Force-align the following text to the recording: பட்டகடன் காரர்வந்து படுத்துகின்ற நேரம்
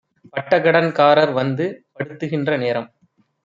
பட்டகடன் 0.33 0.89
காரர்வந்து 0.91 1.67
படுத்துகின்ற 1.95 2.57
நேரம் 2.57 2.89